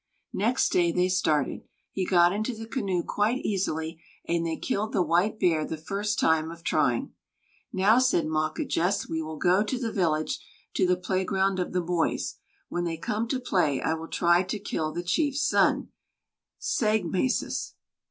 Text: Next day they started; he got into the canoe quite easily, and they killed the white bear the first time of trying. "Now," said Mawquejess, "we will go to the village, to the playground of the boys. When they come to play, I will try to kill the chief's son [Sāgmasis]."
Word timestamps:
Next 0.33 0.69
day 0.71 0.91
they 0.91 1.09
started; 1.09 1.61
he 1.91 2.07
got 2.07 2.33
into 2.33 2.55
the 2.55 2.65
canoe 2.65 3.03
quite 3.03 3.45
easily, 3.45 4.01
and 4.27 4.43
they 4.43 4.57
killed 4.57 4.93
the 4.93 5.03
white 5.03 5.39
bear 5.39 5.63
the 5.63 5.77
first 5.77 6.17
time 6.19 6.49
of 6.49 6.63
trying. 6.63 7.13
"Now," 7.71 7.99
said 7.99 8.25
Mawquejess, 8.25 9.07
"we 9.07 9.21
will 9.21 9.37
go 9.37 9.61
to 9.61 9.77
the 9.77 9.91
village, 9.91 10.43
to 10.73 10.87
the 10.87 10.97
playground 10.97 11.59
of 11.59 11.71
the 11.71 11.81
boys. 11.81 12.39
When 12.67 12.83
they 12.83 12.97
come 12.97 13.27
to 13.27 13.39
play, 13.39 13.79
I 13.79 13.93
will 13.93 14.07
try 14.07 14.41
to 14.41 14.57
kill 14.57 14.91
the 14.91 15.03
chief's 15.03 15.43
son 15.43 15.89
[Sāgmasis]." 16.59 17.73